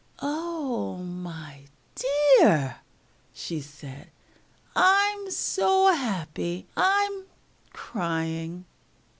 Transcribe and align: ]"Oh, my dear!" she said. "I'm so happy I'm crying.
]"Oh, 0.19 0.97
my 0.97 1.65
dear!" 1.93 2.77
she 3.35 3.61
said. 3.61 4.09
"I'm 4.75 5.29
so 5.29 5.93
happy 5.93 6.65
I'm 6.75 7.25
crying. 7.71 8.65